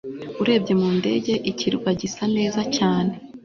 urebye 0.41 0.73
mu 0.81 0.89
ndege, 0.99 1.33
ikirwa 1.51 1.89
gisa 2.01 2.23
neza 2.35 2.61
cyane 2.75 3.13